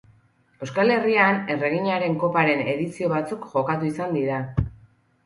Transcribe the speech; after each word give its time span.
Euskal 0.67 0.93
Herrian 0.93 1.43
Erreginaren 1.55 2.15
Koparen 2.23 2.63
edizio 2.71 3.11
batzuk 3.13 3.47
jokatu 3.53 3.89
izan 3.91 4.17
dira. 4.21 4.41